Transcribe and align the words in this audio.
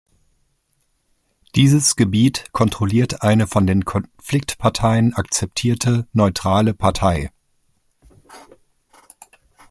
Dieses 1.53 1.95
Gebiet 1.95 2.45
kontrolliert 2.53 3.21
eine 3.21 3.45
von 3.45 3.67
den 3.67 3.85
Konfliktparteien 3.85 5.13
akzeptierte 5.13 6.07
neutrale 6.11 6.73
Partei. 6.73 7.29